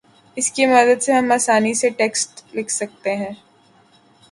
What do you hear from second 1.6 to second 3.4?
سے ٹیکسٹ لکھ سکتے ہیں